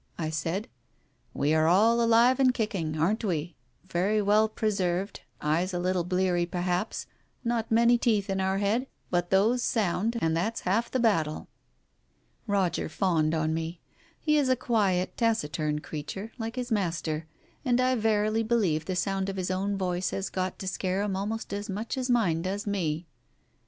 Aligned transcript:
"I 0.27 0.31
said. 0.31 0.67
"We 1.31 1.53
are 1.53 1.67
all 1.67 2.01
alive 2.01 2.39
and 2.39 2.51
kicking, 2.55 2.97
aren't 2.99 3.23
we? 3.23 3.55
Very 3.87 4.19
well 4.19 4.49
pre 4.49 4.71
served, 4.71 5.21
eyes 5.41 5.75
a 5.75 5.79
little 5.79 6.03
bleary 6.03 6.47
perhaps, 6.47 7.05
not 7.43 7.69
many 7.71 7.99
teeth 7.99 8.27
in 8.27 8.41
our 8.41 8.57
head, 8.57 8.87
but 9.11 9.29
those 9.29 9.61
sound, 9.61 10.17
and 10.19 10.35
that's 10.35 10.61
half 10.61 10.89
the 10.89 10.99
battle." 10.99 11.49
Roger 12.47 12.89
fawned 12.89 13.35
on 13.35 13.53
me. 13.53 13.79
He 14.19 14.39
is 14.39 14.49
a 14.49 14.55
quiet, 14.55 15.15
taciturn 15.17 15.81
creature, 15.81 16.31
like 16.39 16.55
his 16.55 16.71
master, 16.71 17.27
and 17.63 17.79
I 17.79 17.93
verily 17.93 18.41
believe 18.41 18.85
the 18.85 18.95
sound 18.95 19.29
of 19.29 19.37
his 19.37 19.51
own 19.51 19.77
voice 19.77 20.09
has 20.09 20.29
got 20.31 20.57
to 20.57 20.67
scare 20.67 21.03
him 21.03 21.15
almost 21.15 21.53
as 21.53 21.69
much 21.69 21.95
as 21.95 22.09
mine 22.09 22.41
does 22.41 22.65
me. 22.65 23.05